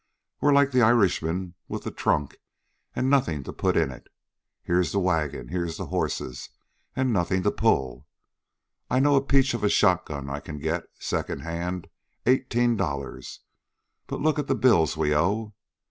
"We're 0.41 0.51
like 0.51 0.71
the 0.71 0.81
Irishman 0.81 1.53
with 1.67 1.83
the 1.83 1.91
trunk 1.91 2.37
an' 2.95 3.07
nothin' 3.07 3.43
to 3.43 3.53
put 3.53 3.77
in 3.77 3.91
it. 3.91 4.07
Here's 4.63 4.91
the 4.91 4.99
wagon, 4.99 5.49
here's 5.49 5.77
the 5.77 5.85
horses, 5.85 6.49
an' 6.95 7.11
nothin' 7.11 7.43
to 7.43 7.51
pull. 7.51 8.07
I 8.89 8.99
know 8.99 9.15
a 9.15 9.21
peach 9.21 9.53
of 9.53 9.63
a 9.63 9.69
shotgun 9.69 10.27
I 10.27 10.39
can 10.39 10.57
get, 10.57 10.85
second 10.97 11.41
hand, 11.43 11.87
eighteen 12.25 12.75
dollars; 12.75 13.41
but 14.07 14.19
look 14.21 14.39
at 14.39 14.47
the 14.47 14.55
bills 14.55 14.97
we 14.97 15.15
owe. 15.15 15.53